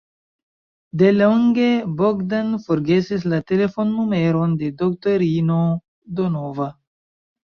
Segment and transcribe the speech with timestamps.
[0.99, 1.65] Delonge
[1.99, 5.59] Bogdan forgesis la telefonnumeron de doktorino
[6.21, 6.69] Donova.